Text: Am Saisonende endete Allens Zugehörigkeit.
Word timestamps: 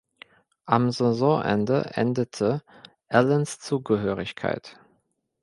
Am 0.65 0.89
Saisonende 0.89 1.91
endete 1.93 2.63
Allens 3.07 3.59
Zugehörigkeit. 3.59 4.79